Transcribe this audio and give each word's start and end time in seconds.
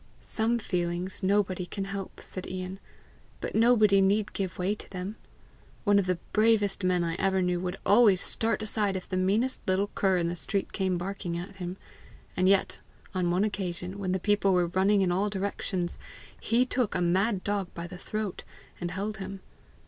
"Some 0.19 0.57
feelings 0.57 1.21
nobody 1.21 1.67
can 1.67 1.83
help," 1.85 2.21
said 2.23 2.49
Ian, 2.49 2.79
"but 3.39 3.53
nobody 3.53 4.01
need 4.01 4.33
give 4.33 4.57
way 4.57 4.73
to 4.73 4.89
them. 4.89 5.15
One 5.83 5.99
of 5.99 6.07
the 6.07 6.17
bravest 6.33 6.83
men 6.83 7.03
I 7.03 7.13
ever 7.19 7.39
knew 7.43 7.59
would 7.61 7.77
always 7.85 8.19
start 8.19 8.63
aside 8.63 8.97
if 8.97 9.07
the 9.07 9.15
meanest 9.15 9.61
little 9.67 9.91
cur 9.93 10.17
in 10.17 10.27
the 10.27 10.35
street 10.35 10.73
came 10.73 10.97
barking 10.97 11.37
at 11.37 11.57
him; 11.57 11.77
and 12.35 12.49
yet 12.49 12.81
on 13.13 13.29
one 13.29 13.43
occasion, 13.43 13.99
when 13.99 14.11
the 14.11 14.17
people 14.19 14.53
were 14.53 14.65
running 14.65 15.01
in 15.01 15.11
all 15.11 15.29
directions, 15.29 15.99
he 16.39 16.65
took 16.65 16.95
a 16.95 16.99
mad 17.01 17.43
dog 17.43 17.71
by 17.75 17.85
the 17.85 17.99
throat, 17.99 18.43
and 18.79 18.89
held 18.89 19.17
him. 19.17 19.41